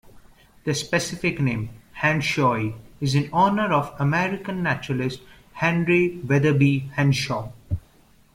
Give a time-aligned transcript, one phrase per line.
[0.63, 1.69] The specific name,
[1.99, 5.21] "henshawi", is in honor of American naturalist
[5.53, 7.51] Henry Wetherbee Henshaw.